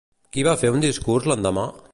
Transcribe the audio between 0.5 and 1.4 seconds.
fer un discurs